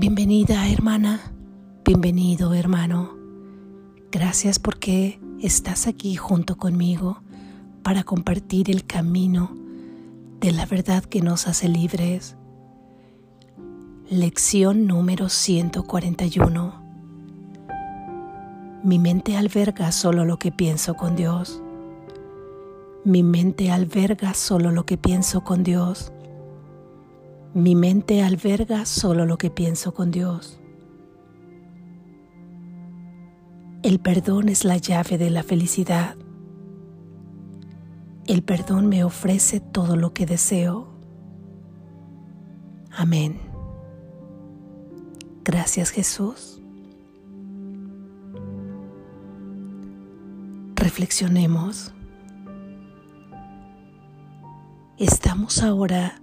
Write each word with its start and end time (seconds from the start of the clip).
Bienvenida 0.00 0.66
hermana, 0.66 1.20
bienvenido 1.84 2.54
hermano. 2.54 3.18
Gracias 4.10 4.58
porque 4.58 5.20
estás 5.42 5.86
aquí 5.86 6.16
junto 6.16 6.56
conmigo 6.56 7.20
para 7.82 8.02
compartir 8.02 8.70
el 8.70 8.86
camino 8.86 9.54
de 10.40 10.52
la 10.52 10.64
verdad 10.64 11.04
que 11.04 11.20
nos 11.20 11.46
hace 11.46 11.68
libres. 11.68 12.34
Lección 14.08 14.86
número 14.86 15.28
141. 15.28 16.82
Mi 18.82 18.98
mente 18.98 19.36
alberga 19.36 19.92
solo 19.92 20.24
lo 20.24 20.38
que 20.38 20.50
pienso 20.50 20.94
con 20.94 21.14
Dios. 21.14 21.62
Mi 23.04 23.22
mente 23.22 23.70
alberga 23.70 24.32
solo 24.32 24.70
lo 24.70 24.86
que 24.86 24.96
pienso 24.96 25.44
con 25.44 25.62
Dios. 25.62 26.10
Mi 27.52 27.74
mente 27.74 28.22
alberga 28.22 28.84
solo 28.84 29.26
lo 29.26 29.36
que 29.36 29.50
pienso 29.50 29.92
con 29.92 30.12
Dios. 30.12 30.60
El 33.82 33.98
perdón 33.98 34.48
es 34.48 34.64
la 34.64 34.76
llave 34.76 35.18
de 35.18 35.30
la 35.30 35.42
felicidad. 35.42 36.14
El 38.26 38.44
perdón 38.44 38.86
me 38.88 39.02
ofrece 39.02 39.58
todo 39.58 39.96
lo 39.96 40.12
que 40.12 40.26
deseo. 40.26 40.94
Amén. 42.92 43.40
Gracias 45.42 45.90
Jesús. 45.90 46.60
Reflexionemos. 50.76 51.92
Estamos 54.98 55.62
ahora 55.62 56.20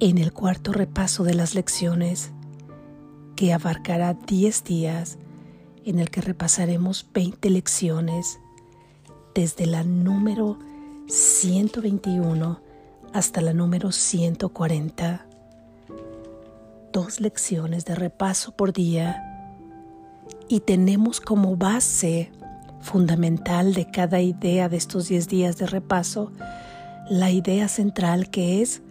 en 0.00 0.18
el 0.18 0.32
cuarto 0.32 0.72
repaso 0.72 1.24
de 1.24 1.34
las 1.34 1.54
lecciones 1.54 2.30
que 3.34 3.52
abarcará 3.52 4.14
10 4.14 4.64
días 4.64 5.18
en 5.84 5.98
el 5.98 6.10
que 6.10 6.20
repasaremos 6.20 7.06
20 7.12 7.50
lecciones 7.50 8.38
desde 9.34 9.66
la 9.66 9.82
número 9.84 10.58
121 11.08 12.60
hasta 13.12 13.40
la 13.40 13.52
número 13.52 13.90
140. 13.90 15.26
Dos 16.92 17.20
lecciones 17.20 17.84
de 17.84 17.94
repaso 17.94 18.52
por 18.52 18.72
día 18.72 19.24
y 20.48 20.60
tenemos 20.60 21.20
como 21.20 21.56
base 21.56 22.30
fundamental 22.80 23.74
de 23.74 23.90
cada 23.90 24.20
idea 24.20 24.68
de 24.68 24.76
estos 24.76 25.08
10 25.08 25.28
días 25.28 25.56
de 25.58 25.66
repaso 25.66 26.30
la 27.10 27.30
idea 27.30 27.68
central 27.68 28.30
que 28.30 28.62
es 28.62 28.82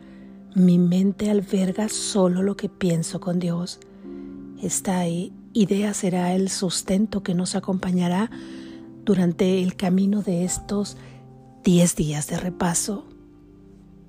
mi 0.55 0.79
mente 0.79 1.29
alberga 1.29 1.89
solo 1.89 2.41
lo 2.41 2.55
que 2.57 2.69
pienso 2.69 3.19
con 3.19 3.39
Dios. 3.39 3.79
Esta 4.61 5.05
idea 5.07 5.93
será 5.93 6.33
el 6.33 6.49
sustento 6.49 7.21
que 7.23 7.33
nos 7.33 7.55
acompañará 7.55 8.31
durante 9.05 9.61
el 9.61 9.75
camino 9.75 10.21
de 10.21 10.43
estos 10.43 10.97
10 11.63 11.95
días 11.95 12.27
de 12.27 12.37
repaso. 12.37 13.05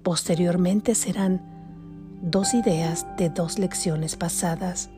Posteriormente 0.03 0.95
serán 0.95 1.43
dos 2.23 2.55
ideas 2.55 3.07
de 3.17 3.29
dos 3.29 3.59
lecciones 3.59 4.17
pasadas. 4.17 4.91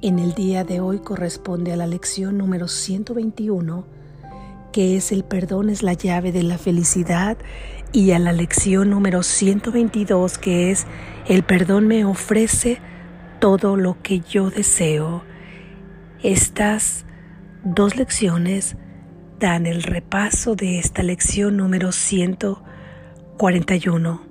En 0.00 0.18
el 0.18 0.34
día 0.34 0.64
de 0.64 0.80
hoy 0.80 1.00
corresponde 1.00 1.72
a 1.72 1.76
la 1.76 1.86
lección 1.86 2.38
número 2.38 2.68
121, 2.68 3.84
que 4.78 4.96
es 4.96 5.10
el 5.10 5.24
perdón 5.24 5.70
es 5.70 5.82
la 5.82 5.94
llave 5.94 6.30
de 6.30 6.44
la 6.44 6.56
felicidad 6.56 7.36
y 7.92 8.12
a 8.12 8.20
la 8.20 8.32
lección 8.32 8.90
número 8.90 9.24
122 9.24 10.38
que 10.38 10.70
es 10.70 10.86
El 11.26 11.42
perdón 11.42 11.88
me 11.88 12.04
ofrece 12.04 12.78
todo 13.40 13.74
lo 13.74 14.00
que 14.02 14.20
yo 14.20 14.50
deseo. 14.50 15.24
Estas 16.22 17.06
dos 17.64 17.96
lecciones 17.96 18.76
dan 19.40 19.66
el 19.66 19.82
repaso 19.82 20.54
de 20.54 20.78
esta 20.78 21.02
lección 21.02 21.56
número 21.56 21.90
141. 21.90 24.22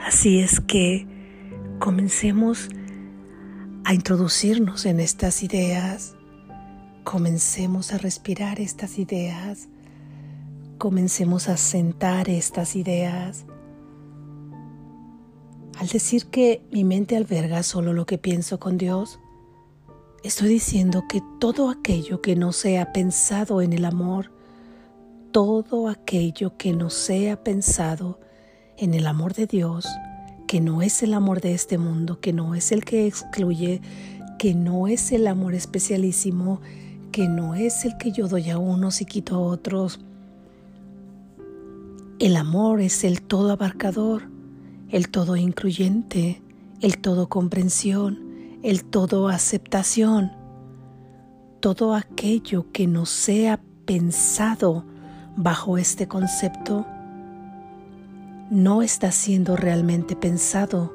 Así 0.00 0.40
es 0.40 0.58
que 0.58 1.06
comencemos 1.78 2.68
a 3.84 3.94
introducirnos 3.94 4.86
en 4.86 4.98
estas 4.98 5.44
ideas, 5.44 6.16
comencemos 7.04 7.92
a 7.92 7.98
respirar 7.98 8.60
estas 8.60 8.98
ideas 8.98 9.68
comencemos 10.82 11.48
a 11.48 11.56
sentar 11.56 12.28
estas 12.28 12.74
ideas. 12.74 13.44
Al 15.78 15.86
decir 15.86 16.26
que 16.26 16.60
mi 16.72 16.82
mente 16.82 17.16
alberga 17.16 17.62
solo 17.62 17.92
lo 17.92 18.04
que 18.04 18.18
pienso 18.18 18.58
con 18.58 18.78
Dios, 18.78 19.20
estoy 20.24 20.48
diciendo 20.48 21.04
que 21.08 21.22
todo 21.38 21.70
aquello 21.70 22.20
que 22.20 22.34
no 22.34 22.50
sea 22.50 22.92
pensado 22.92 23.62
en 23.62 23.72
el 23.72 23.84
amor, 23.84 24.32
todo 25.30 25.86
aquello 25.86 26.56
que 26.56 26.72
no 26.72 26.90
sea 26.90 27.44
pensado 27.44 28.18
en 28.76 28.94
el 28.94 29.06
amor 29.06 29.34
de 29.34 29.46
Dios, 29.46 29.86
que 30.48 30.60
no 30.60 30.82
es 30.82 31.04
el 31.04 31.14
amor 31.14 31.40
de 31.40 31.54
este 31.54 31.78
mundo, 31.78 32.18
que 32.18 32.32
no 32.32 32.56
es 32.56 32.72
el 32.72 32.84
que 32.84 33.06
excluye, 33.06 33.80
que 34.36 34.56
no 34.56 34.88
es 34.88 35.12
el 35.12 35.28
amor 35.28 35.54
especialísimo, 35.54 36.60
que 37.12 37.28
no 37.28 37.54
es 37.54 37.84
el 37.84 37.96
que 37.98 38.10
yo 38.10 38.26
doy 38.26 38.50
a 38.50 38.58
unos 38.58 39.00
y 39.02 39.04
quito 39.04 39.36
a 39.36 39.40
otros, 39.40 40.00
el 42.18 42.36
amor 42.36 42.80
es 42.80 43.04
el 43.04 43.20
todo 43.20 43.52
abarcador, 43.52 44.22
el 44.88 45.10
todo 45.10 45.36
incluyente, 45.36 46.42
el 46.80 46.98
todo 46.98 47.28
comprensión, 47.28 48.58
el 48.62 48.84
todo 48.84 49.28
aceptación. 49.28 50.32
Todo 51.60 51.94
aquello 51.94 52.66
que 52.72 52.86
no 52.86 53.06
sea 53.06 53.60
pensado 53.84 54.84
bajo 55.36 55.78
este 55.78 56.08
concepto 56.08 56.86
no 58.50 58.82
está 58.82 59.12
siendo 59.12 59.56
realmente 59.56 60.16
pensado. 60.16 60.92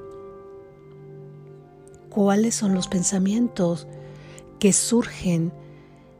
¿Cuáles 2.09 2.55
son 2.55 2.73
los 2.73 2.88
pensamientos 2.88 3.88
que 4.59 4.73
surgen 4.73 5.51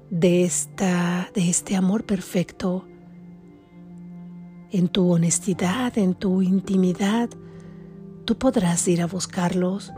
de, 0.10 0.44
esta, 0.44 1.30
de 1.34 1.50
este 1.50 1.76
amor 1.76 2.06
perfecto? 2.06 2.86
en 4.72 4.88
tu 4.90 5.12
honestidad, 5.12 5.98
en 5.98 6.14
tu 6.14 6.42
intimidad, 6.42 7.30
tú 8.26 8.38
podrás 8.38 8.88
ir 8.88 9.02
a 9.02 9.08
buscarlos. 9.08 9.94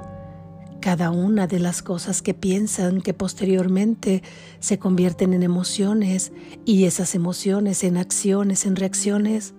Cada 0.80 1.12
una 1.12 1.48
de 1.48 1.60
las 1.60 1.82
cosas 1.82 2.22
que 2.22 2.34
piensan 2.34 3.02
que 3.02 3.14
posteriormente 3.14 4.24
se 4.60 4.80
convierten 4.80 5.34
en 5.34 5.44
emociones 5.44 6.32
y 6.66 6.86
esas 6.86 7.16
emociones 7.16 7.84
en 7.84 7.98
acciones, 7.98 8.66
en 8.66 8.76
reacciones, 8.76 9.54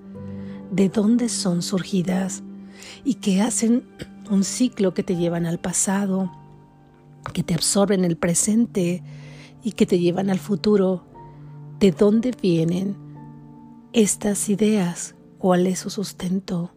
¿de 0.70 0.88
dónde 0.88 1.28
son 1.28 1.62
surgidas? 1.62 2.42
Y 3.04 3.14
que 3.14 3.42
hacen 3.42 3.84
un 4.30 4.44
ciclo 4.44 4.94
que 4.94 5.02
te 5.02 5.16
llevan 5.16 5.44
al 5.44 5.58
pasado, 5.58 6.32
que 7.34 7.42
te 7.42 7.52
absorben 7.52 8.04
el 8.04 8.16
presente 8.16 9.02
y 9.62 9.72
que 9.72 9.86
te 9.86 9.98
llevan 9.98 10.30
al 10.30 10.38
futuro. 10.38 11.04
¿De 11.78 11.92
dónde 11.92 12.32
vienen? 12.40 13.10
estas 13.92 14.48
ideas, 14.48 15.16
cuál 15.38 15.66
es 15.66 15.80
su 15.80 15.90
sustento. 15.90 16.72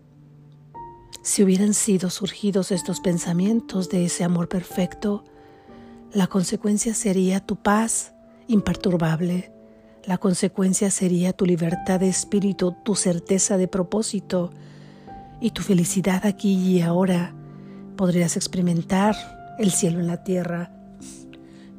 Si 1.21 1.43
hubieran 1.43 1.73
sido 1.73 2.09
surgidos 2.09 2.71
estos 2.71 3.01
pensamientos 3.01 3.89
de 3.89 4.05
ese 4.05 4.23
amor 4.23 4.49
perfecto, 4.49 5.23
la 6.11 6.27
consecuencia 6.27 6.93
sería 6.95 7.39
tu 7.39 7.55
paz 7.55 8.13
imperturbable, 8.47 9.51
la 10.05 10.17
consecuencia 10.17 10.89
sería 10.89 11.33
tu 11.33 11.45
libertad 11.45 11.99
de 11.99 12.09
espíritu, 12.09 12.75
tu 12.83 12.95
certeza 12.95 13.57
de 13.57 13.67
propósito 13.67 14.51
y 15.39 15.51
tu 15.51 15.61
felicidad 15.61 16.25
aquí 16.25 16.53
y 16.53 16.81
ahora. 16.81 17.35
Podrías 17.95 18.35
experimentar 18.37 19.15
el 19.59 19.71
cielo 19.71 19.99
en 19.99 20.07
la 20.07 20.23
tierra, 20.23 20.72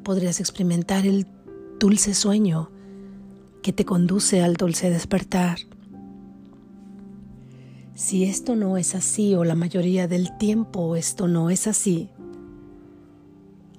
podrías 0.05 0.39
experimentar 0.39 1.05
el 1.05 1.27
dulce 1.79 2.13
sueño 2.13 2.69
que 3.61 3.73
te 3.73 3.83
conduce 3.83 4.41
al 4.41 4.53
dulce 4.53 4.89
despertar. 4.89 5.57
Si 7.95 8.23
esto 8.23 8.55
no 8.55 8.77
es 8.77 8.93
así 8.93 9.35
o 9.35 9.43
la 9.43 9.55
mayoría 9.55 10.07
del 10.07 10.37
tiempo 10.37 10.95
esto 10.95 11.27
no 11.27 11.49
es 11.49 11.65
así, 11.65 12.09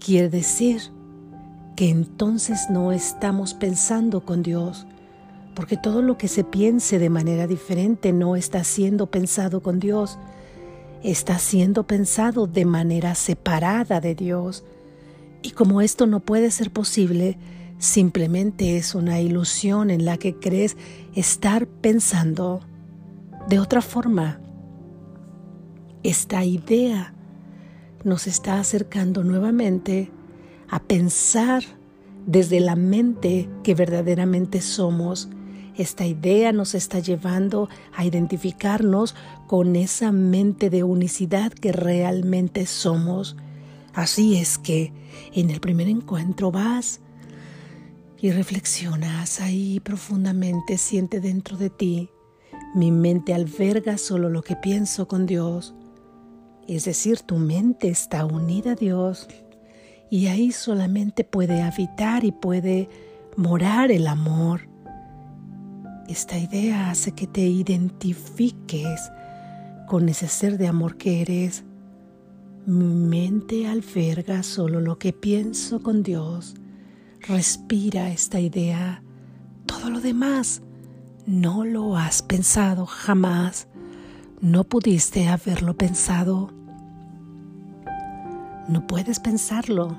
quiere 0.05 0.29
decir 0.29 0.83
que 1.77 1.91
entonces 1.91 2.71
no 2.71 2.91
estamos 2.91 3.55
pensando 3.55 4.25
con 4.25 4.43
Dios, 4.43 4.87
porque 5.55 5.77
todo 5.77 6.03
lo 6.03 6.19
que 6.19 6.27
se 6.27 6.43
piense 6.43 6.99
de 6.99 7.11
manera 7.11 7.47
diferente 7.47 8.13
no 8.13 8.35
está 8.35 8.65
siendo 8.65 9.07
pensado 9.07 9.63
con 9.63 9.79
Dios, 9.79 10.19
está 11.05 11.39
siendo 11.39 11.87
pensado 11.87 12.47
de 12.47 12.65
manera 12.65 13.15
separada 13.15 14.01
de 14.01 14.15
Dios. 14.15 14.65
Y 15.47 15.53
como 15.53 15.81
esto 15.81 16.07
no 16.07 16.21
puede 16.21 16.51
ser 16.51 16.73
posible, 16.73 17.39
Simplemente 17.79 18.79
es 18.79 18.95
una 18.95 19.21
ilusión 19.21 19.91
en 19.91 20.07
la 20.07 20.17
que 20.17 20.35
crees 20.35 20.77
estar 21.15 21.67
pensando 21.67 22.61
de 23.49 23.59
otra 23.59 23.83
forma. 23.83 24.41
Esta 26.03 26.45
idea 26.45 27.13
nos 28.03 28.27
está 28.27 28.61
acercando 28.61 29.25
nuevamente 29.25 30.11
a 30.71 30.83
pensar 30.83 31.65
desde 32.27 32.61
la 32.61 32.77
mente 32.77 33.49
que 33.63 33.75
verdaderamente 33.75 34.63
somos. 34.63 35.29
Esta 35.77 36.07
idea 36.07 36.53
nos 36.53 36.75
está 36.75 36.99
llevando 37.01 37.69
a 37.95 38.07
identificarnos 38.07 39.15
con 39.47 39.77
esa 39.77 40.13
mente 40.13 40.71
de 40.71 40.83
unicidad 40.83 41.53
que 41.53 41.73
realmente 41.73 42.65
somos. 42.65 43.37
Así 43.97 44.37
es 44.37 44.59
que 44.59 44.93
en 45.33 45.49
el 45.49 45.59
primer 45.59 45.89
encuentro 45.89 46.53
vas 46.53 47.01
y 48.21 48.31
reflexionas 48.31 49.41
ahí 49.41 49.81
profundamente, 49.81 50.77
siente 50.77 51.19
dentro 51.19 51.57
de 51.57 51.71
ti, 51.71 52.11
mi 52.75 52.91
mente 52.93 53.33
alberga 53.33 53.97
solo 53.97 54.29
lo 54.29 54.43
que 54.43 54.55
pienso 54.55 55.09
con 55.09 55.25
Dios. 55.25 55.75
Es 56.69 56.85
decir, 56.85 57.21
tu 57.21 57.39
mente 57.39 57.89
está 57.89 58.27
unida 58.27 58.73
a 58.73 58.75
Dios 58.75 59.29
y 60.11 60.27
ahí 60.27 60.53
solamente 60.53 61.25
puede 61.25 61.63
habitar 61.63 62.23
y 62.25 62.33
puede 62.33 62.91
morar 63.35 63.91
el 63.91 64.09
amor. 64.09 64.69
Esta 66.07 66.37
idea 66.37 66.91
hace 66.91 67.13
que 67.13 67.27
te 67.27 67.47
identifiques 67.47 69.11
con 69.89 70.11
ese 70.11 70.29
ser 70.29 70.59
de 70.59 70.69
amor 70.69 70.99
que 70.99 71.23
eres. 71.23 71.65
Mi 72.67 72.97
mente 72.97 73.69
alberga 73.69 74.43
solo 74.43 74.81
lo 74.81 74.99
que 74.99 75.13
pienso 75.13 75.85
con 75.85 76.03
Dios. 76.03 76.57
Respira 77.21 78.11
esta 78.11 78.41
idea. 78.41 79.05
Todo 79.67 79.89
lo 79.89 80.01
demás 80.01 80.63
no 81.27 81.65
lo 81.65 81.97
has 81.97 82.23
pensado 82.23 82.85
jamás. 82.85 83.69
No 84.41 84.65
pudiste 84.65 85.29
haberlo 85.29 85.77
pensado. 85.77 86.51
No 88.67 88.85
puedes 88.89 89.21
pensarlo. 89.21 89.97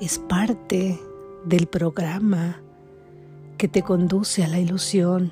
Es 0.00 0.18
parte 0.18 0.98
del 1.44 1.66
programa 1.66 2.62
que 3.58 3.68
te 3.68 3.82
conduce 3.82 4.44
a 4.44 4.48
la 4.48 4.60
ilusión, 4.60 5.30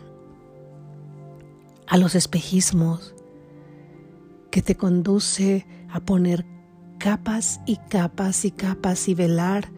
a 1.86 1.96
los 1.96 2.14
espejismos, 2.14 3.14
que 4.50 4.62
te 4.62 4.74
conduce 4.74 5.66
a 5.88 6.00
poner 6.00 6.44
capas 6.98 7.60
y 7.66 7.76
capas 7.88 8.44
y 8.44 8.50
capas 8.50 9.08
y 9.08 9.14
velar 9.14 9.70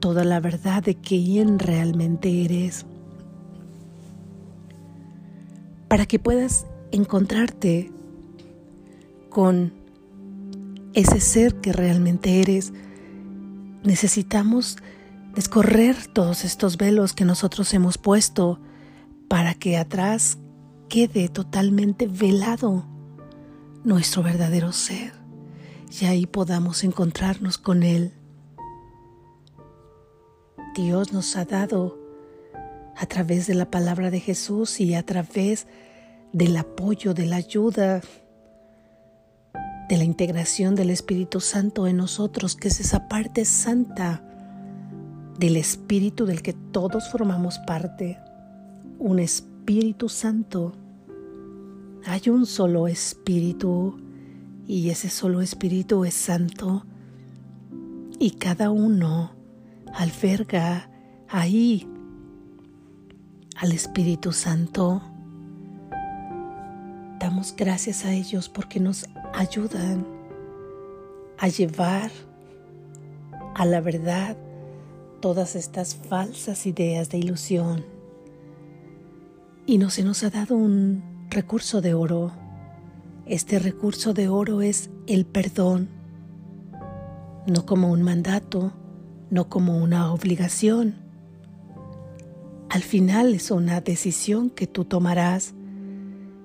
toda 0.00 0.24
la 0.24 0.40
verdad 0.40 0.82
de 0.82 0.94
quién 0.94 1.58
realmente 1.58 2.44
eres. 2.44 2.86
Para 5.88 6.06
que 6.06 6.18
puedas 6.18 6.66
encontrarte 6.92 7.90
con 9.28 9.72
ese 10.94 11.20
ser 11.20 11.56
que 11.56 11.72
realmente 11.72 12.40
eres, 12.40 12.72
necesitamos 13.84 14.78
descorrer 15.34 15.96
todos 16.06 16.44
estos 16.44 16.78
velos 16.78 17.12
que 17.12 17.24
nosotros 17.24 17.72
hemos 17.74 17.98
puesto 17.98 18.58
para 19.28 19.54
que 19.54 19.76
atrás 19.76 20.38
quede 20.88 21.28
totalmente 21.28 22.06
velado 22.06 22.95
nuestro 23.86 24.24
verdadero 24.24 24.72
ser 24.72 25.12
y 26.00 26.06
ahí 26.06 26.26
podamos 26.26 26.82
encontrarnos 26.82 27.56
con 27.56 27.84
Él. 27.84 28.12
Dios 30.74 31.12
nos 31.12 31.36
ha 31.36 31.44
dado 31.44 31.96
a 32.96 33.06
través 33.06 33.46
de 33.46 33.54
la 33.54 33.70
palabra 33.70 34.10
de 34.10 34.18
Jesús 34.18 34.80
y 34.80 34.94
a 34.94 35.04
través 35.04 35.68
del 36.32 36.56
apoyo, 36.56 37.14
de 37.14 37.26
la 37.26 37.36
ayuda, 37.36 38.00
de 39.88 39.96
la 39.96 40.02
integración 40.02 40.74
del 40.74 40.90
Espíritu 40.90 41.40
Santo 41.40 41.86
en 41.86 41.96
nosotros, 41.96 42.56
que 42.56 42.68
es 42.68 42.80
esa 42.80 43.06
parte 43.06 43.44
santa 43.44 44.20
del 45.38 45.56
Espíritu 45.56 46.26
del 46.26 46.42
que 46.42 46.54
todos 46.54 47.08
formamos 47.08 47.60
parte, 47.60 48.18
un 48.98 49.20
Espíritu 49.20 50.08
Santo. 50.08 50.72
Hay 52.08 52.30
un 52.30 52.46
solo 52.46 52.86
Espíritu 52.86 54.00
y 54.64 54.90
ese 54.90 55.08
solo 55.08 55.40
Espíritu 55.40 56.04
es 56.04 56.14
santo 56.14 56.86
y 58.20 58.30
cada 58.30 58.70
uno 58.70 59.32
alberga 59.92 60.88
ahí 61.28 61.88
al 63.56 63.72
Espíritu 63.72 64.30
Santo. 64.30 65.02
Damos 67.18 67.56
gracias 67.56 68.04
a 68.04 68.12
ellos 68.12 68.48
porque 68.48 68.78
nos 68.78 69.08
ayudan 69.34 70.06
a 71.38 71.48
llevar 71.48 72.12
a 73.56 73.64
la 73.64 73.80
verdad 73.80 74.36
todas 75.20 75.56
estas 75.56 75.96
falsas 75.96 76.66
ideas 76.66 77.10
de 77.10 77.18
ilusión. 77.18 77.84
Y 79.66 79.78
no 79.78 79.90
se 79.90 80.04
nos 80.04 80.22
ha 80.22 80.30
dado 80.30 80.54
un 80.54 81.15
recurso 81.30 81.80
de 81.80 81.94
oro. 81.94 82.32
Este 83.26 83.58
recurso 83.58 84.14
de 84.14 84.28
oro 84.28 84.62
es 84.62 84.90
el 85.06 85.26
perdón, 85.26 85.88
no 87.46 87.66
como 87.66 87.90
un 87.90 88.02
mandato, 88.02 88.72
no 89.30 89.48
como 89.48 89.76
una 89.78 90.12
obligación. 90.12 90.94
Al 92.68 92.82
final 92.82 93.34
es 93.34 93.50
una 93.50 93.80
decisión 93.80 94.50
que 94.50 94.66
tú 94.66 94.84
tomarás 94.84 95.54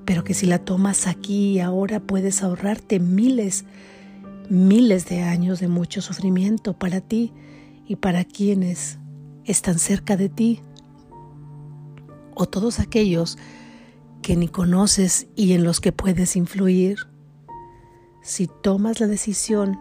pero 0.05 0.23
que 0.23 0.33
si 0.33 0.45
la 0.45 0.59
tomas 0.59 1.07
aquí 1.07 1.51
y 1.51 1.59
ahora 1.59 1.99
puedes 1.99 2.43
ahorrarte 2.43 2.99
miles, 2.99 3.65
miles 4.49 5.05
de 5.05 5.21
años 5.21 5.59
de 5.59 5.67
mucho 5.67 6.01
sufrimiento 6.01 6.73
para 6.73 7.01
ti 7.01 7.33
y 7.87 7.95
para 7.95 8.23
quienes 8.23 8.97
están 9.45 9.79
cerca 9.79 10.17
de 10.17 10.29
ti, 10.29 10.59
o 12.35 12.45
todos 12.45 12.79
aquellos 12.79 13.37
que 13.37 13.41
ni 14.29 14.47
conoces 14.47 15.27
y 15.35 15.53
en 15.53 15.63
los 15.63 15.79
que 15.81 15.91
puedes 15.91 16.35
influir. 16.35 16.97
Si 18.21 18.47
tomas 18.47 18.99
la 18.99 19.07
decisión 19.07 19.77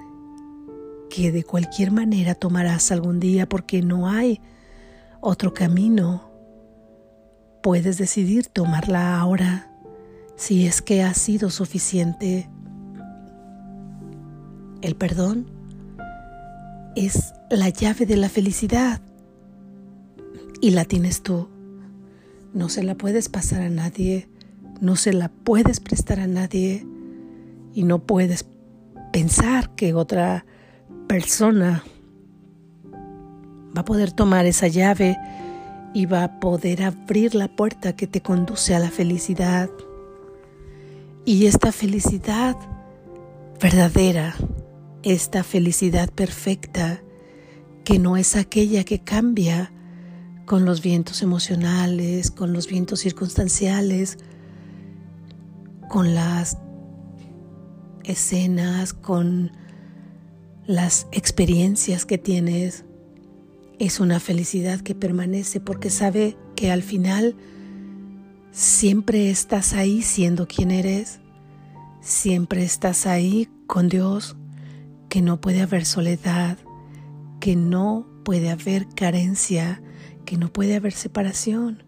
que 1.09 1.31
de 1.33 1.45
cualquier 1.45 1.93
manera 1.93 2.35
tomarás 2.35 2.91
algún 2.91 3.21
día 3.21 3.49
porque 3.49 3.83
no 3.83 4.09
hay 4.09 4.41
otro 5.21 5.53
camino, 5.53 6.31
puedes 7.63 7.99
decidir 7.99 8.47
tomarla 8.47 9.19
ahora 9.19 9.71
si 10.37 10.67
es 10.67 10.81
que 10.81 11.03
ha 11.03 11.13
sido 11.13 11.51
suficiente. 11.51 12.49
El 14.81 14.97
perdón 14.97 15.51
es 16.97 17.35
la 17.51 17.69
llave 17.69 18.07
de 18.07 18.17
la 18.17 18.31
felicidad 18.31 19.03
y 20.63 20.71
la 20.71 20.87
tienes 20.87 21.23
tú. 21.23 21.49
No 22.55 22.71
se 22.71 22.83
la 22.83 22.95
puedes 22.95 23.29
pasar 23.29 23.61
a 23.61 23.69
nadie, 23.69 24.30
no 24.81 24.97
se 24.97 25.13
la 25.13 25.29
puedes 25.29 25.81
prestar 25.81 26.21
a 26.21 26.27
nadie 26.27 26.87
y 27.75 27.85
no 27.85 28.01
puedes 28.01 28.47
pensar 29.13 29.75
que 29.75 29.95
otra 29.95 30.45
persona 31.07 31.85
va 33.77 33.83
a 33.83 33.85
poder 33.85 34.13
tomar 34.13 34.47
esa 34.47 34.69
llave 34.69 35.19
y 35.93 36.07
va 36.07 36.25
a 36.25 36.41
poder 36.41 36.83
abrir 36.83 37.35
la 37.35 37.49
puerta 37.49 37.95
que 37.95 38.07
te 38.07 38.21
conduce 38.21 38.75
a 38.75 38.79
la 38.79 38.91
felicidad. 38.91 39.71
Y 41.25 41.47
esta 41.47 41.73
felicidad 41.73 42.57
verdadera, 43.61 44.35
esta 45.03 45.43
felicidad 45.45 46.11
perfecta, 46.11 47.03
que 47.85 47.99
no 47.99 48.17
es 48.17 48.37
aquella 48.37 48.85
que 48.85 49.01
cambia 49.01 49.73
con 50.47 50.65
los 50.65 50.83
vientos 50.83 51.23
emocionales, 51.23 52.31
con 52.31 52.53
los 52.53 52.67
vientos 52.67 53.01
circunstanciales, 53.01 54.19
con 55.91 56.15
las 56.15 56.57
escenas, 58.05 58.95
con 58.95 59.53
las 60.65 61.07
experiencias 61.13 62.07
que 62.07 62.17
tienes. 62.17 62.87
Es 63.79 64.01
una 64.01 64.21
felicidad 64.21 64.81
que 64.81 64.95
permanece 64.95 65.61
porque 65.61 65.91
sabe 65.91 66.39
que 66.57 66.71
al 66.71 66.83
final 66.83 67.37
Siempre 68.53 69.31
estás 69.31 69.75
ahí 69.75 70.03
siendo 70.03 70.49
quien 70.49 70.73
eres. 70.73 71.21
Siempre 72.01 72.65
estás 72.65 73.07
ahí 73.07 73.49
con 73.69 73.89
Dios, 73.89 74.37
que 75.09 75.23
no 75.23 75.41
puede 75.41 75.61
haber 75.61 75.85
soledad, 75.85 76.59
que 77.39 77.55
no 77.55 78.07
puede 78.25 78.51
haber 78.51 78.89
carencia, 78.89 79.83
que 80.25 80.37
no 80.37 80.53
puede 80.53 80.75
haber 80.75 80.93
separación, 80.93 81.85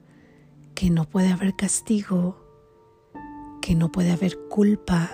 que 0.75 0.89
no 0.91 1.05
puede 1.05 1.33
haber 1.33 1.57
castigo, 1.57 2.42
que 3.63 3.75
no 3.75 3.91
puede 3.91 4.11
haber 4.11 4.37
culpa, 4.51 5.09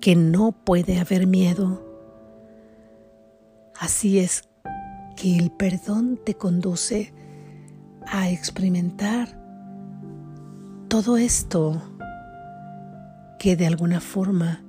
que 0.00 0.16
no 0.16 0.50
puede 0.50 0.98
haber 0.98 1.28
miedo. 1.28 1.84
Así 3.78 4.18
es 4.18 4.42
que 5.14 5.36
el 5.36 5.52
perdón 5.52 6.18
te 6.24 6.34
conduce 6.34 7.12
a 8.06 8.30
experimentar 8.30 9.40
todo 10.88 11.18
esto 11.18 11.82
que 13.38 13.54
de 13.54 13.66
alguna 13.66 14.00
forma 14.00 14.62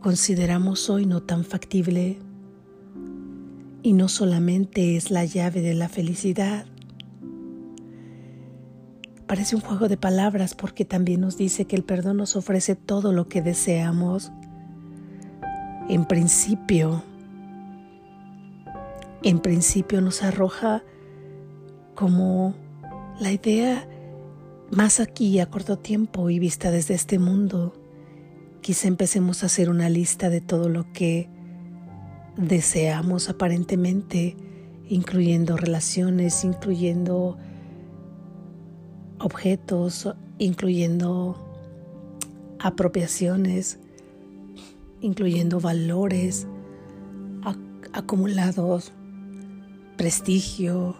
consideramos 0.00 0.88
hoy 0.88 1.04
no 1.04 1.22
tan 1.22 1.44
factible 1.44 2.18
y 3.82 3.92
no 3.92 4.08
solamente 4.08 4.96
es 4.96 5.10
la 5.10 5.24
llave 5.24 5.60
de 5.60 5.74
la 5.74 5.88
felicidad. 5.88 6.66
Parece 9.26 9.56
un 9.56 9.62
juego 9.62 9.88
de 9.88 9.96
palabras 9.96 10.54
porque 10.54 10.84
también 10.84 11.20
nos 11.20 11.36
dice 11.36 11.64
que 11.64 11.74
el 11.74 11.82
perdón 11.82 12.18
nos 12.18 12.36
ofrece 12.36 12.76
todo 12.76 13.12
lo 13.12 13.28
que 13.28 13.42
deseamos. 13.42 14.30
En 15.88 16.04
principio, 16.04 17.02
en 19.24 19.40
principio 19.40 20.00
nos 20.00 20.22
arroja 20.22 20.84
como 21.96 22.54
la 23.18 23.32
idea 23.32 23.88
más 24.70 25.00
aquí 25.00 25.40
a 25.40 25.46
corto 25.46 25.76
tiempo 25.76 26.30
y 26.30 26.38
vista 26.38 26.70
desde 26.70 26.94
este 26.94 27.18
mundo. 27.18 27.74
Quizá 28.60 28.86
empecemos 28.86 29.42
a 29.42 29.46
hacer 29.46 29.70
una 29.70 29.88
lista 29.88 30.28
de 30.28 30.40
todo 30.40 30.68
lo 30.68 30.92
que 30.92 31.28
deseamos 32.36 33.28
aparentemente, 33.28 34.36
incluyendo 34.88 35.56
relaciones, 35.56 36.44
incluyendo 36.44 37.38
objetos, 39.18 40.14
incluyendo 40.38 41.36
apropiaciones, 42.58 43.78
incluyendo 45.00 45.60
valores 45.60 46.46
acumulados, 47.92 48.92
prestigio, 49.96 50.96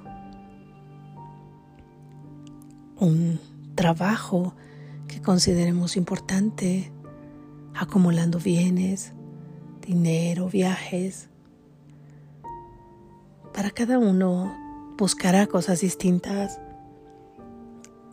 un 2.99 3.39
trabajo 3.75 4.55
que 5.07 5.21
consideremos 5.21 5.97
importante, 5.97 6.91
acumulando 7.75 8.39
bienes, 8.39 9.13
dinero, 9.83 10.49
viajes. 10.49 11.29
Para 13.53 13.71
cada 13.71 13.99
uno 13.99 14.55
buscará 14.97 15.47
cosas 15.47 15.81
distintas, 15.83 16.59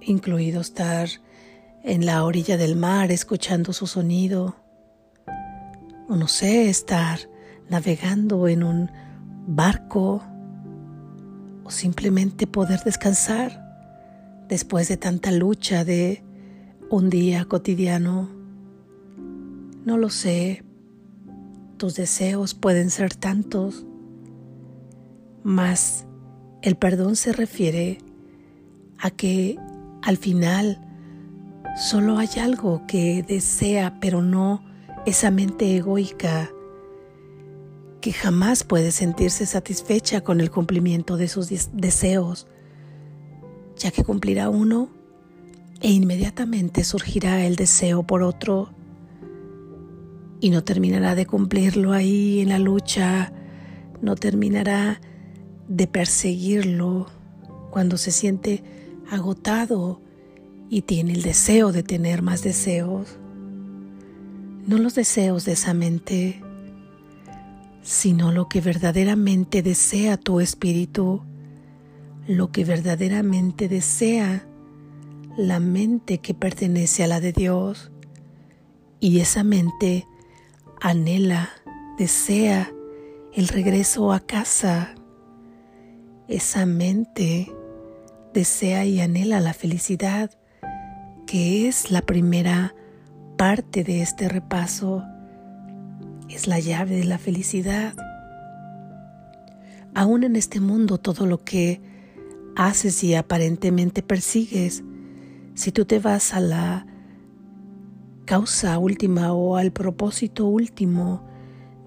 incluido 0.06 0.62
estar 0.62 1.10
en 1.84 2.06
la 2.06 2.24
orilla 2.24 2.58
del 2.58 2.76
mar 2.76 3.12
escuchando 3.12 3.74
su 3.74 3.88
sonido, 3.88 4.56
o 6.08 6.16
no 6.16 6.28
sé, 6.28 6.70
estar 6.70 7.20
navegando 7.70 8.48
en 8.48 8.64
un 8.64 8.92
barco, 9.48 10.24
o 11.64 11.72
simplemente 11.72 12.48
poder 12.48 12.82
descansar 12.84 13.64
después 14.48 14.88
de 14.88 14.98
tanta 14.98 15.32
lucha 15.32 15.84
de 15.84 16.24
un 16.90 17.10
día 17.10 17.46
cotidiano. 17.46 18.30
No 19.86 19.98
lo 19.98 20.10
sé, 20.10 20.64
tus 21.78 21.96
deseos 21.96 22.54
pueden 22.54 22.90
ser 22.90 23.16
tantos, 23.16 23.86
mas 25.44 26.06
el 26.62 26.76
perdón 26.76 27.16
se 27.16 27.34
refiere 27.34 27.98
a 29.00 29.10
que 29.12 29.58
al 30.04 30.18
final 30.18 30.80
solo 31.76 32.18
hay 32.18 32.30
algo 32.40 32.86
que 32.88 33.24
desea, 33.24 33.98
pero 34.00 34.22
no 34.22 34.64
esa 35.06 35.32
mente 35.32 35.76
egoica 35.76 36.52
que 38.02 38.12
jamás 38.12 38.64
puede 38.64 38.92
sentirse 38.92 39.46
satisfecha 39.46 40.22
con 40.22 40.42
el 40.42 40.52
cumplimiento 40.52 41.18
de 41.18 41.30
sus 41.30 41.50
deseos 41.74 42.48
ya 43.78 43.92
que 43.92 44.04
cumplirá 44.04 44.50
uno 44.50 44.90
e 45.82 45.92
inmediatamente 45.92 46.84
surgirá 46.84 47.46
el 47.46 47.56
deseo 47.56 48.04
por 48.04 48.24
otro 48.24 48.70
y 50.40 50.50
no 50.50 50.64
terminará 50.64 51.16
de 51.16 51.26
cumplirlo 51.26 51.94
ahí 51.94 52.42
en 52.42 52.50
la 52.50 52.60
lucha, 52.60 53.32
no 54.02 54.16
terminará 54.16 55.00
de 55.68 55.88
perseguirlo 55.88 57.08
cuando 57.72 57.98
se 57.98 58.12
siente 58.12 58.64
agotado 59.10 60.02
y 60.70 60.82
tiene 60.82 61.14
el 61.14 61.22
deseo 61.22 61.72
de 61.72 61.84
tener 61.84 62.22
más 62.22 62.44
deseos. 62.44 63.18
No 64.66 64.78
los 64.78 64.96
deseos 64.96 65.46
de 65.46 65.54
esa 65.54 65.74
mente, 65.74 66.42
sino 67.82 68.32
lo 68.32 68.48
que 68.48 68.62
verdaderamente 68.62 69.62
desea 69.62 70.18
tu 70.18 70.40
espíritu 70.40 71.22
lo 72.28 72.52
que 72.52 72.64
verdaderamente 72.64 73.68
desea 73.68 74.48
la 75.36 75.60
mente 75.60 76.20
que 76.20 76.34
pertenece 76.34 77.04
a 77.04 77.08
la 77.08 77.20
de 77.20 77.34
Dios. 77.34 77.92
Y 79.00 79.20
esa 79.20 79.44
mente 79.44 80.08
anhela, 80.80 81.50
desea 81.98 82.72
el 83.34 83.48
regreso 83.48 84.14
a 84.14 84.22
casa. 84.22 84.96
Esa 86.28 86.66
mente 86.66 87.54
desea 88.34 88.86
y 88.86 89.00
anhela 89.00 89.40
la 89.40 89.54
felicidad, 89.54 90.32
que 91.26 91.68
es 91.68 91.92
la 91.92 92.02
primera 92.02 92.76
parte 93.38 93.84
de 93.84 94.02
este 94.02 94.28
repaso, 94.28 95.04
es 96.30 96.48
la 96.48 96.60
llave 96.60 96.98
de 96.98 97.06
la 97.06 97.18
felicidad. 97.18 97.94
Aún 99.94 100.24
en 100.24 100.36
este 100.36 100.60
mundo 100.60 100.98
todo 100.98 101.26
lo 101.26 101.44
que 101.44 101.82
haces 102.56 103.04
y 103.04 103.16
aparentemente 103.16 104.02
persigues, 104.02 104.84
si 105.54 105.72
tú 105.72 105.86
te 105.86 106.00
vas 106.00 106.34
a 106.34 106.40
la 106.40 106.88
causa 108.26 108.78
última 108.80 109.34
o 109.34 109.58
al 109.58 109.72
propósito 109.72 110.46
último 110.46 111.28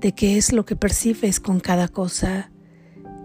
de 0.00 0.12
qué 0.12 0.36
es 0.36 0.52
lo 0.52 0.64
que 0.64 0.76
percibes 0.76 1.40
con 1.40 1.58
cada 1.58 1.88
cosa, 1.88 2.50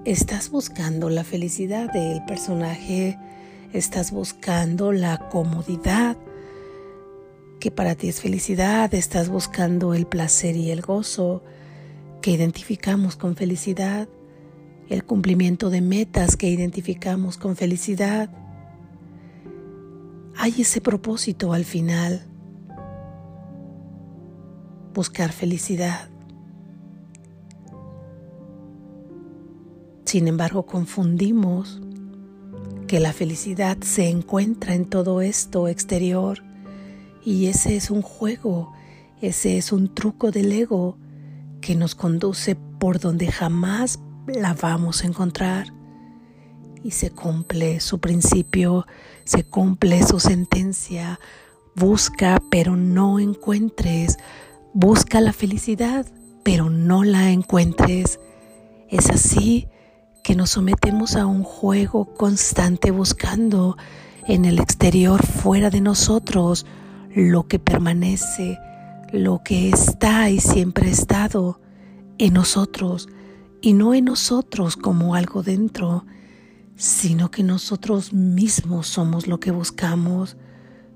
estás 0.05 0.49
buscando 0.49 1.09
la 1.09 1.23
felicidad 1.23 1.91
del 1.91 2.23
personaje, 2.25 3.17
estás 3.73 4.11
buscando 4.11 4.91
la 4.91 5.29
comodidad 5.29 6.17
que 7.59 7.71
para 7.71 7.95
ti 7.95 8.09
es 8.09 8.21
felicidad, 8.21 8.93
estás 8.93 9.29
buscando 9.29 9.93
el 9.93 10.07
placer 10.07 10.55
y 10.55 10.71
el 10.71 10.81
gozo 10.81 11.43
que 12.21 12.31
identificamos 12.31 13.15
con 13.15 13.35
felicidad 13.35 14.07
el 14.91 15.05
cumplimiento 15.05 15.69
de 15.69 15.79
metas 15.79 16.35
que 16.35 16.49
identificamos 16.49 17.37
con 17.37 17.55
felicidad. 17.55 18.29
Hay 20.35 20.53
ese 20.59 20.81
propósito 20.81 21.53
al 21.53 21.63
final, 21.63 22.27
buscar 24.93 25.31
felicidad. 25.31 26.10
Sin 30.11 30.27
embargo, 30.27 30.65
confundimos 30.65 31.79
que 32.85 32.99
la 32.99 33.13
felicidad 33.13 33.77
se 33.79 34.09
encuentra 34.09 34.75
en 34.75 34.83
todo 34.83 35.21
esto 35.21 35.69
exterior 35.69 36.43
y 37.23 37.45
ese 37.45 37.77
es 37.77 37.89
un 37.89 38.01
juego, 38.01 38.73
ese 39.21 39.57
es 39.57 39.71
un 39.71 39.95
truco 39.95 40.31
del 40.31 40.51
ego 40.51 40.97
que 41.61 41.75
nos 41.75 41.95
conduce 41.95 42.55
por 42.55 42.99
donde 42.99 43.31
jamás 43.31 43.99
la 44.27 44.53
vamos 44.53 45.01
a 45.01 45.07
encontrar 45.07 45.67
y 46.83 46.91
se 46.91 47.11
cumple 47.11 47.79
su 47.79 48.01
principio, 48.01 48.87
se 49.23 49.45
cumple 49.45 50.05
su 50.05 50.19
sentencia. 50.19 51.21
Busca, 51.73 52.43
pero 52.51 52.75
no 52.75 53.17
encuentres. 53.17 54.17
Busca 54.73 55.21
la 55.21 55.31
felicidad, 55.31 56.05
pero 56.43 56.69
no 56.69 57.05
la 57.05 57.31
encuentres. 57.31 58.19
Es 58.89 59.09
así 59.09 59.69
que 60.23 60.35
nos 60.35 60.51
sometemos 60.51 61.15
a 61.15 61.25
un 61.25 61.43
juego 61.43 62.13
constante 62.13 62.91
buscando 62.91 63.77
en 64.27 64.45
el 64.45 64.59
exterior, 64.59 65.25
fuera 65.25 65.69
de 65.69 65.81
nosotros, 65.81 66.65
lo 67.13 67.47
que 67.47 67.59
permanece, 67.59 68.59
lo 69.11 69.41
que 69.43 69.69
está 69.69 70.29
y 70.29 70.39
siempre 70.39 70.87
ha 70.87 70.91
estado 70.91 71.59
en 72.17 72.33
nosotros 72.33 73.09
y 73.61 73.73
no 73.73 73.93
en 73.93 74.05
nosotros 74.05 74.77
como 74.77 75.15
algo 75.15 75.43
dentro, 75.43 76.05
sino 76.75 77.29
que 77.29 77.43
nosotros 77.43 78.13
mismos 78.13 78.87
somos 78.87 79.27
lo 79.27 79.39
que 79.39 79.51
buscamos. 79.51 80.37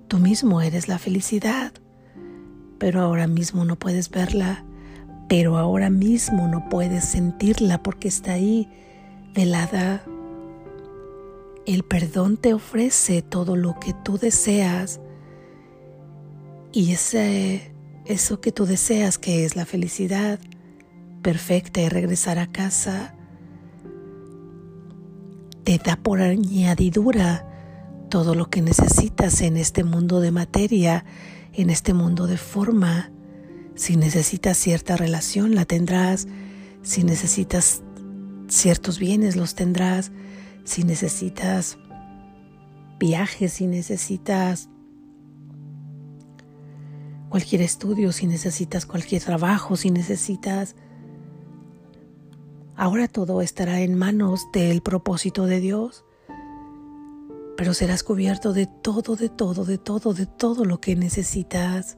Tú 0.07 0.19
mismo 0.19 0.61
eres 0.61 0.87
la 0.87 0.97
felicidad, 0.97 1.73
pero 2.79 3.01
ahora 3.01 3.27
mismo 3.27 3.65
no 3.65 3.75
puedes 3.75 4.09
verla, 4.09 4.65
pero 5.27 5.57
ahora 5.57 5.89
mismo 5.89 6.47
no 6.47 6.69
puedes 6.69 7.05
sentirla 7.05 7.83
porque 7.83 8.07
está 8.07 8.33
ahí, 8.33 8.67
velada. 9.35 10.03
El 11.65 11.83
perdón 11.83 12.37
te 12.37 12.53
ofrece 12.53 13.21
todo 13.21 13.55
lo 13.55 13.79
que 13.79 13.93
tú 13.93 14.17
deseas 14.17 14.99
y 16.71 16.91
ese, 16.91 17.73
eso 18.05 18.41
que 18.41 18.51
tú 18.51 18.65
deseas 18.65 19.17
que 19.17 19.45
es 19.45 19.55
la 19.55 19.65
felicidad 19.65 20.39
perfecta 21.21 21.81
y 21.81 21.89
regresar 21.89 22.37
a 22.37 22.51
casa, 22.51 23.15
te 25.63 25.79
da 25.79 25.95
por 25.95 26.21
añadidura 26.21 27.47
todo 28.09 28.35
lo 28.35 28.49
que 28.49 28.61
necesitas 28.61 29.41
en 29.41 29.57
este 29.57 29.83
mundo 29.83 30.19
de 30.19 30.31
materia, 30.31 31.03
en 31.53 31.69
este 31.69 31.93
mundo 31.93 32.27
de 32.27 32.37
forma, 32.37 33.11
Si 33.75 33.97
necesitas 33.97 34.57
cierta 34.57 34.95
relación, 34.95 35.53
la 35.53 35.65
tendrás. 35.65 36.27
Si 36.81 37.03
necesitas 37.03 37.83
ciertos 38.47 38.99
bienes, 38.99 39.35
los 39.35 39.55
tendrás. 39.55 40.11
Si 40.63 40.83
necesitas 40.83 41.77
viajes, 42.99 43.53
si 43.53 43.67
necesitas 43.67 44.69
cualquier 47.29 47.61
estudio, 47.61 48.11
si 48.11 48.27
necesitas 48.27 48.85
cualquier 48.85 49.21
trabajo, 49.21 49.75
si 49.75 49.91
necesitas... 49.91 50.75
Ahora 52.77 53.07
todo 53.07 53.41
estará 53.41 53.81
en 53.81 53.95
manos 53.95 54.47
del 54.51 54.81
propósito 54.81 55.45
de 55.45 55.61
Dios, 55.61 56.03
pero 57.55 57.73
serás 57.73 58.03
cubierto 58.03 58.51
de 58.51 58.67
todo, 58.67 59.15
de 59.15 59.29
todo, 59.29 59.63
de 59.63 59.77
todo, 59.77 60.13
de 60.13 60.25
todo 60.25 60.65
lo 60.65 60.81
que 60.81 60.95
necesitas. 60.95 61.97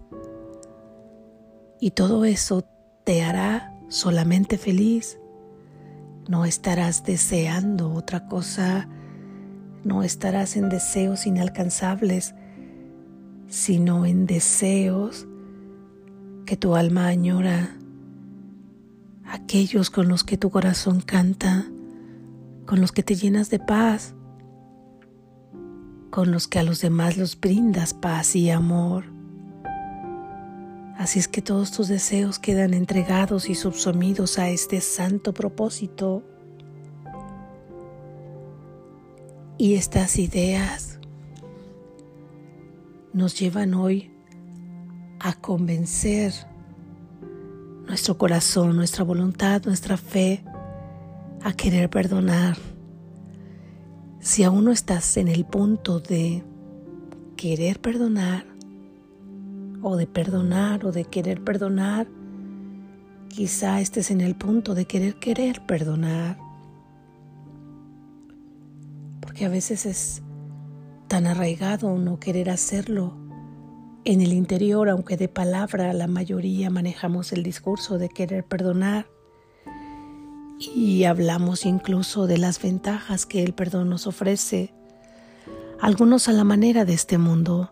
Y 1.79 1.91
todo 1.91 2.25
eso 2.25 2.63
te 3.05 3.23
hará 3.23 3.75
solamente 3.89 4.57
feliz. 4.57 5.19
No 6.27 6.45
estarás 6.45 7.03
deseando 7.03 7.93
otra 7.93 8.27
cosa, 8.27 8.89
no 9.83 10.03
estarás 10.03 10.57
en 10.57 10.69
deseos 10.69 11.25
inalcanzables, 11.25 12.35
sino 13.47 14.05
en 14.05 14.25
deseos 14.25 15.27
que 16.45 16.57
tu 16.57 16.75
alma 16.75 17.07
añora, 17.07 17.77
aquellos 19.25 19.89
con 19.89 20.09
los 20.09 20.23
que 20.23 20.37
tu 20.37 20.49
corazón 20.49 21.01
canta, 21.01 21.65
con 22.65 22.81
los 22.81 22.91
que 22.91 23.03
te 23.03 23.15
llenas 23.15 23.49
de 23.49 23.59
paz, 23.59 24.13
con 26.09 26.31
los 26.31 26.47
que 26.47 26.59
a 26.59 26.63
los 26.63 26.81
demás 26.81 27.17
los 27.17 27.39
brindas 27.39 27.93
paz 27.93 28.35
y 28.35 28.49
amor. 28.49 29.16
Así 30.97 31.19
es 31.19 31.27
que 31.27 31.43
todos 31.43 31.71
tus 31.71 31.87
deseos 31.87 32.39
quedan 32.39 32.73
entregados 32.73 33.49
y 33.49 33.55
subsumidos 33.55 34.39
a 34.39 34.49
este 34.49 34.81
santo 34.81 35.31
propósito. 35.31 36.23
Y 39.59 39.75
estas 39.75 40.17
ideas 40.17 40.99
nos 43.13 43.39
llevan 43.39 43.75
hoy 43.75 44.11
a 45.19 45.33
convencer 45.33 46.33
nuestro 47.85 48.17
corazón, 48.17 48.75
nuestra 48.75 49.03
voluntad, 49.03 49.63
nuestra 49.65 49.97
fe 49.97 50.43
a 51.43 51.53
querer 51.53 51.91
perdonar. 51.91 52.57
Si 54.19 54.43
aún 54.43 54.65
no 54.65 54.71
estás 54.71 55.15
en 55.17 55.27
el 55.27 55.45
punto 55.45 55.99
de 55.99 56.43
querer 57.35 57.79
perdonar, 57.79 58.56
o 59.89 59.95
de 59.95 60.05
perdonar 60.05 60.85
o 60.85 60.91
de 60.91 61.05
querer 61.05 61.41
perdonar, 61.41 62.07
quizá 63.29 63.79
estés 63.79 64.11
en 64.11 64.19
el 64.19 64.35
punto 64.35 64.75
de 64.75 64.85
querer 64.85 65.15
querer 65.15 65.65
perdonar. 65.65 66.37
Porque 69.21 69.45
a 69.45 69.49
veces 69.49 69.85
es 69.85 70.21
tan 71.07 71.25
arraigado 71.25 71.97
no 71.97 72.19
querer 72.19 72.49
hacerlo 72.49 73.15
en 74.03 74.19
el 74.19 74.33
interior, 74.33 74.89
aunque 74.89 75.15
de 75.15 75.29
palabra 75.29 75.93
la 75.93 76.07
mayoría 76.07 76.69
manejamos 76.69 77.31
el 77.31 77.43
discurso 77.43 77.97
de 77.97 78.09
querer 78.09 78.43
perdonar 78.43 79.07
y 80.59 81.05
hablamos 81.05 81.65
incluso 81.65 82.27
de 82.27 82.37
las 82.37 82.61
ventajas 82.61 83.25
que 83.25 83.41
el 83.41 83.53
perdón 83.53 83.89
nos 83.89 84.05
ofrece, 84.05 84.73
algunos 85.79 86.27
a 86.27 86.33
la 86.33 86.43
manera 86.43 86.83
de 86.83 86.93
este 86.93 87.17
mundo, 87.17 87.71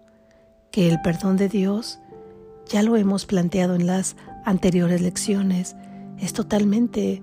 que 0.72 0.90
el 0.90 1.02
perdón 1.02 1.38
de 1.38 1.50
Dios, 1.50 2.00
ya 2.68 2.84
lo 2.84 2.96
hemos 2.96 3.26
planteado 3.26 3.76
en 3.76 3.88
las 3.88 4.16
anteriores 4.44 5.02
lecciones, 5.02 5.76
es 6.20 6.34
totalmente 6.34 7.22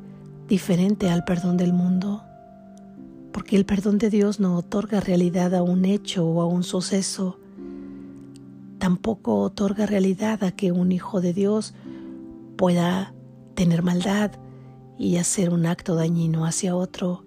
diferente 0.49 1.11
al 1.11 1.25
perdón 1.25 1.57
del 1.57 1.73
mundo, 1.73 2.23
porque 3.33 3.57
el 3.57 3.65
perdón 3.65 3.99
de 3.99 4.11
Dios 4.11 4.41
no 4.41 4.57
otorga 4.57 5.01
realidad 5.01 5.55
a 5.55 5.63
un 5.63 5.85
hecho 5.85 6.27
o 6.27 6.43
a 6.43 6.47
un 6.47 6.63
suceso, 6.63 7.39
tampoco 8.79 9.37
otorga 9.37 9.87
realidad 9.87 10.45
a 10.45 10.53
que 10.53 10.73
un 10.73 10.93
hijo 10.93 11.21
de 11.21 11.33
Dios 11.33 11.75
pueda 12.57 13.15
tener 13.55 13.83
maldad 13.83 14.33
y 14.99 15.17
hacer 15.17 15.51
un 15.51 15.67
acto 15.67 15.95
dañino 15.95 16.45
hacia 16.45 16.77
otro, 16.77 17.25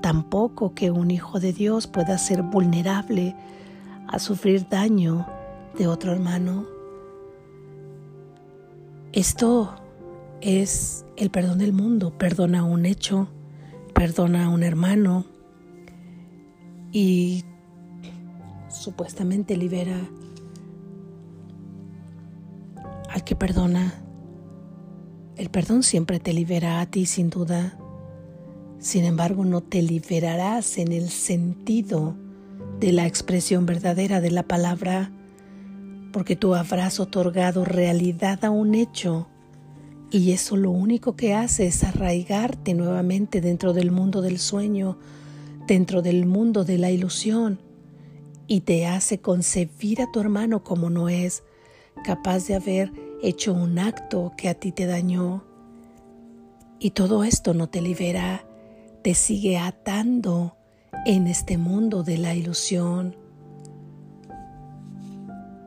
tampoco 0.00 0.74
que 0.74 0.90
un 0.90 1.10
hijo 1.10 1.40
de 1.40 1.52
Dios 1.52 1.86
pueda 1.86 2.18
ser 2.18 2.42
vulnerable 2.42 3.36
a 4.08 4.18
sufrir 4.18 4.68
daño 4.68 5.26
de 5.78 5.86
otro 5.86 6.12
hermano. 6.12 6.81
Esto 9.12 9.74
es 10.40 11.04
el 11.18 11.30
perdón 11.30 11.58
del 11.58 11.74
mundo, 11.74 12.16
perdona 12.16 12.64
un 12.64 12.86
hecho, 12.86 13.28
perdona 13.92 14.46
a 14.46 14.48
un 14.48 14.62
hermano 14.62 15.26
y 16.92 17.44
supuestamente 18.70 19.58
libera 19.58 20.00
al 23.10 23.22
que 23.22 23.36
perdona. 23.36 24.02
El 25.36 25.50
perdón 25.50 25.82
siempre 25.82 26.18
te 26.18 26.32
libera 26.32 26.80
a 26.80 26.86
ti 26.86 27.04
sin 27.04 27.28
duda. 27.28 27.78
Sin 28.78 29.04
embargo, 29.04 29.44
no 29.44 29.60
te 29.60 29.82
liberarás 29.82 30.78
en 30.78 30.90
el 30.90 31.10
sentido 31.10 32.16
de 32.80 32.92
la 32.92 33.06
expresión 33.06 33.66
verdadera 33.66 34.22
de 34.22 34.30
la 34.30 34.42
palabra, 34.42 35.10
porque 36.12 36.36
tú 36.36 36.54
habrás 36.54 37.00
otorgado 37.00 37.64
realidad 37.64 38.44
a 38.44 38.50
un 38.50 38.74
hecho 38.74 39.28
y 40.12 40.32
eso 40.32 40.56
lo 40.56 40.70
único 40.70 41.16
que 41.16 41.32
hace 41.32 41.66
es 41.66 41.82
arraigarte 41.84 42.74
nuevamente 42.74 43.40
dentro 43.40 43.72
del 43.72 43.90
mundo 43.90 44.20
del 44.20 44.38
sueño, 44.38 44.98
dentro 45.66 46.02
del 46.02 46.26
mundo 46.26 46.64
de 46.64 46.76
la 46.76 46.90
ilusión, 46.90 47.62
y 48.46 48.60
te 48.60 48.86
hace 48.86 49.22
concebir 49.22 50.02
a 50.02 50.12
tu 50.12 50.20
hermano 50.20 50.62
como 50.62 50.90
no 50.90 51.08
es, 51.08 51.44
capaz 52.04 52.46
de 52.46 52.56
haber 52.56 52.92
hecho 53.22 53.54
un 53.54 53.78
acto 53.78 54.32
que 54.36 54.50
a 54.50 54.54
ti 54.54 54.70
te 54.70 54.84
dañó. 54.84 55.44
Y 56.78 56.90
todo 56.90 57.24
esto 57.24 57.54
no 57.54 57.70
te 57.70 57.80
libera, 57.80 58.44
te 59.02 59.14
sigue 59.14 59.56
atando 59.56 60.58
en 61.06 61.26
este 61.26 61.56
mundo 61.56 62.02
de 62.02 62.18
la 62.18 62.34
ilusión. 62.34 63.16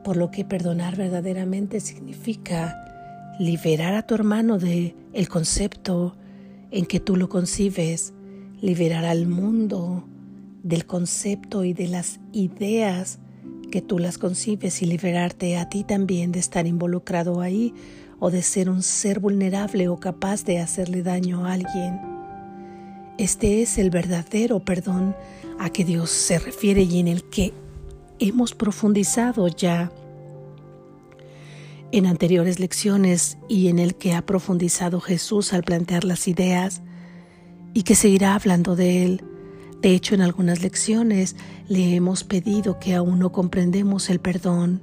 Por 0.06 0.16
lo 0.16 0.30
que 0.30 0.44
perdonar 0.44 0.94
verdaderamente 0.94 1.80
significa 1.80 3.34
liberar 3.40 3.94
a 3.94 4.06
tu 4.06 4.14
hermano 4.14 4.56
de 4.56 4.94
el 5.12 5.28
concepto 5.28 6.14
en 6.70 6.86
que 6.86 7.00
tú 7.00 7.16
lo 7.16 7.28
concibes, 7.28 8.14
liberar 8.60 9.04
al 9.04 9.26
mundo 9.26 10.06
del 10.62 10.86
concepto 10.86 11.64
y 11.64 11.72
de 11.72 11.88
las 11.88 12.20
ideas 12.32 13.18
que 13.72 13.82
tú 13.82 13.98
las 13.98 14.16
concibes 14.16 14.80
y 14.80 14.86
liberarte 14.86 15.56
a 15.56 15.68
ti 15.68 15.82
también 15.82 16.30
de 16.30 16.38
estar 16.38 16.68
involucrado 16.68 17.40
ahí 17.40 17.74
o 18.20 18.30
de 18.30 18.42
ser 18.42 18.70
un 18.70 18.84
ser 18.84 19.18
vulnerable 19.18 19.88
o 19.88 19.98
capaz 19.98 20.44
de 20.44 20.60
hacerle 20.60 21.02
daño 21.02 21.46
a 21.46 21.54
alguien. 21.54 21.98
Este 23.18 23.60
es 23.60 23.76
el 23.76 23.90
verdadero 23.90 24.60
perdón 24.60 25.16
a 25.58 25.70
que 25.70 25.84
Dios 25.84 26.10
se 26.10 26.38
refiere 26.38 26.82
y 26.82 27.00
en 27.00 27.08
el 27.08 27.24
que 27.24 27.52
hemos 28.18 28.54
profundizado 28.54 29.48
ya 29.48 29.92
en 31.92 32.06
anteriores 32.06 32.58
lecciones 32.58 33.38
y 33.48 33.68
en 33.68 33.78
el 33.78 33.94
que 33.94 34.14
ha 34.14 34.24
profundizado 34.24 35.00
Jesús 35.00 35.52
al 35.52 35.62
plantear 35.62 36.04
las 36.04 36.28
ideas 36.28 36.82
y 37.74 37.82
que 37.82 37.94
seguirá 37.94 38.34
hablando 38.34 38.76
de 38.76 39.04
él. 39.04 39.24
De 39.80 39.90
hecho, 39.90 40.14
en 40.14 40.22
algunas 40.22 40.62
lecciones 40.62 41.36
le 41.68 41.94
hemos 41.94 42.24
pedido 42.24 42.78
que 42.78 42.94
aún 42.94 43.18
no 43.18 43.32
comprendemos 43.32 44.10
el 44.10 44.18
perdón, 44.18 44.82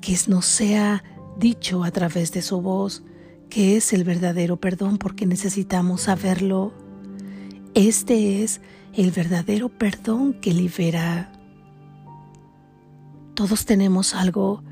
que 0.00 0.16
nos 0.28 0.46
sea 0.46 1.04
dicho 1.38 1.84
a 1.84 1.90
través 1.90 2.32
de 2.32 2.42
su 2.42 2.60
voz, 2.60 3.04
que 3.48 3.76
es 3.76 3.92
el 3.92 4.04
verdadero 4.04 4.56
perdón 4.56 4.98
porque 4.98 5.26
necesitamos 5.26 6.02
saberlo. 6.02 6.72
Este 7.74 8.42
es 8.42 8.60
el 8.94 9.10
verdadero 9.10 9.68
perdón 9.68 10.34
que 10.34 10.52
libera. 10.52 11.33
Todos 13.34 13.64
tenemos 13.66 14.14
algo 14.14 14.62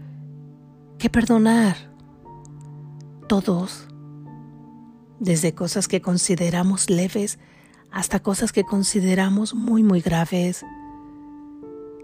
que 0.98 1.10
perdonar. 1.10 1.76
Todos. 3.28 3.88
Desde 5.18 5.54
cosas 5.54 5.88
que 5.88 6.00
consideramos 6.00 6.88
leves 6.88 7.38
hasta 7.90 8.20
cosas 8.20 8.52
que 8.52 8.64
consideramos 8.64 9.54
muy, 9.54 9.82
muy 9.82 10.00
graves. 10.00 10.64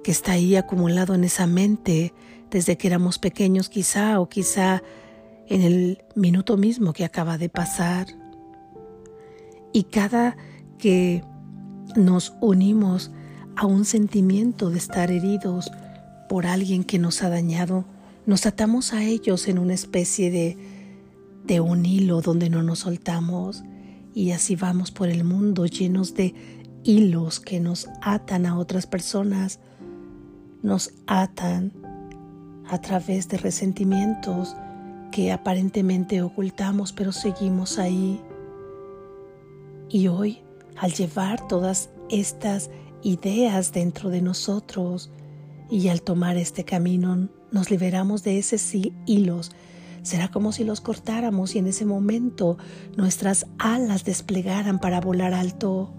Que 0.02 0.10
está 0.10 0.32
ahí 0.32 0.56
acumulado 0.56 1.14
en 1.14 1.24
esa 1.24 1.46
mente 1.46 2.12
desde 2.50 2.76
que 2.76 2.88
éramos 2.88 3.18
pequeños 3.18 3.68
quizá 3.68 4.20
o 4.20 4.28
quizá 4.28 4.82
en 5.46 5.62
el 5.62 6.04
minuto 6.16 6.56
mismo 6.56 6.92
que 6.92 7.04
acaba 7.04 7.38
de 7.38 7.48
pasar. 7.48 8.08
Y 9.72 9.84
cada 9.84 10.36
que 10.76 11.22
nos 11.94 12.34
unimos 12.40 13.12
a 13.56 13.66
un 13.66 13.84
sentimiento 13.84 14.70
de 14.70 14.78
estar 14.78 15.10
heridos 15.10 15.70
por 16.28 16.46
alguien 16.46 16.84
que 16.84 16.98
nos 16.98 17.22
ha 17.22 17.28
dañado, 17.28 17.84
nos 18.26 18.46
atamos 18.46 18.92
a 18.92 19.02
ellos 19.02 19.48
en 19.48 19.58
una 19.58 19.74
especie 19.74 20.30
de, 20.30 20.56
de 21.44 21.60
un 21.60 21.86
hilo 21.86 22.20
donde 22.20 22.50
no 22.50 22.62
nos 22.62 22.80
soltamos 22.80 23.64
y 24.14 24.32
así 24.32 24.56
vamos 24.56 24.90
por 24.90 25.08
el 25.08 25.24
mundo 25.24 25.66
llenos 25.66 26.14
de 26.14 26.34
hilos 26.84 27.40
que 27.40 27.60
nos 27.60 27.88
atan 28.02 28.46
a 28.46 28.58
otras 28.58 28.86
personas, 28.86 29.60
nos 30.62 30.92
atan 31.06 31.72
a 32.68 32.80
través 32.80 33.28
de 33.28 33.38
resentimientos 33.38 34.56
que 35.10 35.32
aparentemente 35.32 36.22
ocultamos, 36.22 36.92
pero 36.92 37.12
seguimos 37.12 37.78
ahí. 37.78 38.20
Y 39.88 40.08
hoy, 40.08 40.40
al 40.76 40.92
llevar 40.92 41.46
todas 41.48 41.88
estas 42.10 42.70
ideas 43.02 43.72
dentro 43.72 44.10
de 44.10 44.20
nosotros 44.20 45.10
y 45.70 45.88
al 45.88 46.02
tomar 46.02 46.36
este 46.36 46.64
camino, 46.64 47.28
nos 47.50 47.70
liberamos 47.70 48.22
de 48.22 48.38
esos 48.38 48.72
hilos. 49.06 49.52
Será 50.02 50.28
como 50.30 50.52
si 50.52 50.64
los 50.64 50.80
cortáramos 50.80 51.54
y 51.54 51.58
en 51.58 51.66
ese 51.66 51.84
momento 51.84 52.56
nuestras 52.96 53.46
alas 53.58 54.04
desplegaran 54.04 54.78
para 54.78 55.00
volar 55.00 55.34
alto. 55.34 55.92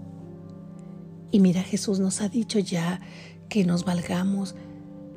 Y 1.30 1.40
mira, 1.40 1.62
Jesús 1.62 2.00
nos 2.00 2.20
ha 2.20 2.28
dicho 2.28 2.58
ya 2.58 3.00
que 3.48 3.64
nos 3.64 3.84
valgamos 3.84 4.56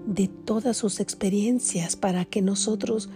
de 0.05 0.27
todas 0.27 0.77
sus 0.77 0.99
experiencias 0.99 1.95
para 1.95 2.25
que 2.25 2.41
nosotros 2.41 3.09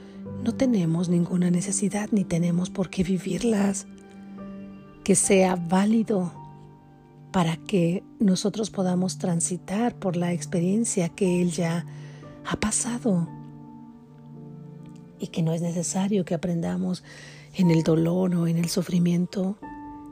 no 0.43 0.56
tenemos 0.56 1.10
ninguna 1.10 1.52
necesidad 1.52 2.10
ni 2.12 2.23
tenemos 2.23 2.69
por 2.69 2.89
qué 2.89 3.04
vivirlas. 3.04 3.88
Que 5.04 5.15
sea 5.15 5.56
válido 5.56 6.34
para 7.32 7.58
que 7.58 8.04
nosotros 8.20 8.70
podamos 8.70 9.18
transitar 9.18 9.96
por 9.96 10.16
la 10.16 10.34
experiencia 10.34 11.10
que 11.10 11.42
Él 11.42 11.52
ya 11.52 11.86
ha 12.46 12.60
pasado 12.60 13.28
y 15.20 15.28
que 15.28 15.42
no 15.42 15.54
es 15.54 15.62
necesario 15.62 16.26
que 16.26 16.36
aprendamos 16.36 17.04
en 17.54 17.72
el 17.72 17.84
dolor 17.84 18.36
o 18.36 18.48
en 18.48 18.58
el 18.58 18.70
sufrimiento, 18.70 19.58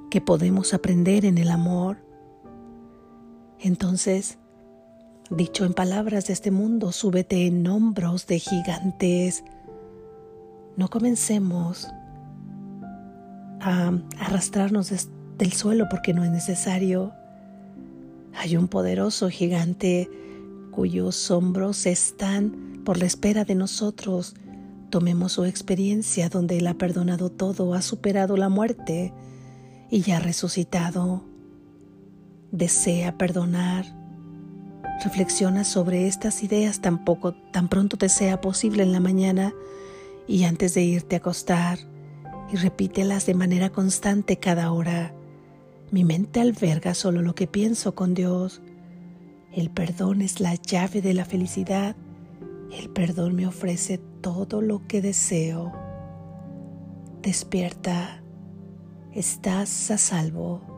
que 0.10 0.22
podemos 0.22 0.74
aprender 0.74 1.26
en 1.26 1.38
el 1.38 1.50
amor. 1.50 1.98
Entonces, 3.60 4.38
Dicho 5.32 5.66
en 5.66 5.74
palabras 5.74 6.28
de 6.28 6.34
este 6.34 6.52
mundo, 6.52 6.92
súbete 6.92 7.48
en 7.48 7.66
hombros 7.66 8.28
de 8.28 8.38
gigantes. 8.38 9.44
No 10.78 10.88
comencemos 10.88 11.88
a 13.60 13.92
arrastrarnos 14.20 14.92
del 15.38 15.54
suelo 15.54 15.88
porque 15.90 16.14
no 16.14 16.24
es 16.24 16.32
necesario. 16.32 17.14
Hay 18.34 18.58
un 18.58 18.68
poderoso 18.68 19.30
gigante 19.30 20.10
cuyos 20.72 21.32
hombros 21.32 21.86
están 21.86 22.82
por 22.84 22.98
la 22.98 23.06
espera 23.06 23.46
de 23.46 23.56
nosotros. 23.56 24.36
Tomemos 24.90 25.34
su 25.34 25.46
experiencia 25.46 26.30
donde 26.30 26.58
Él 26.58 26.68
ha 26.68 26.76
perdonado 26.76 27.30
todo, 27.30 27.74
ha 27.74 27.82
superado 27.82 28.38
la 28.38 28.50
muerte 28.50 29.14
y 29.90 30.02
ya 30.02 30.18
ha 30.18 30.20
resucitado. 30.20 31.24
Desea 32.52 33.18
perdonar 33.18 33.86
Reflexiona 35.04 35.64
sobre 35.64 36.08
estas 36.08 36.42
ideas 36.44 36.80
tan 36.80 37.04
poco, 37.04 37.34
tan 37.52 37.68
pronto 37.68 37.98
te 37.98 38.10
sea 38.10 38.40
posible 38.40 38.84
en 38.84 38.92
la 38.92 39.00
mañana 39.00 39.54
y 40.28 40.46
antes 40.46 40.74
de 40.74 40.84
irte 40.84 41.16
a 41.16 41.20
acostar 41.20 41.80
y 42.52 42.56
repítelas 42.56 43.26
de 43.26 43.34
manera 43.34 43.70
constante 43.70 44.38
cada 44.38 44.72
hora. 44.72 45.14
Mi 45.92 46.04
mente 46.04 46.40
alberga 46.40 46.94
solo 46.94 47.22
lo 47.22 47.36
que 47.36 47.48
pienso 47.48 47.96
con 47.96 48.14
Dios. 48.14 48.62
El 49.52 49.70
perdón 49.70 50.22
es 50.22 50.40
la 50.40 50.56
llave 50.56 51.02
de 51.02 51.14
la 51.14 51.26
felicidad. 51.26 51.96
El 52.72 52.90
perdón 52.90 53.36
me 53.36 53.48
ofrece 53.48 54.00
todo 54.22 54.62
lo 54.62 54.86
que 54.88 55.02
deseo. 55.02 55.72
Despierta. 57.22 58.22
Estás 59.14 59.92
a 59.92 59.98
salvo. 59.98 60.75